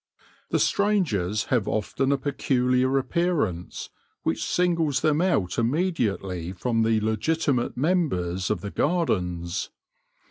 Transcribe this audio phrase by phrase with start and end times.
[0.49, 3.91] The strangers have often a peculiar appearance,
[4.23, 9.69] which singles them out immediately from the legitimate members of the gardens.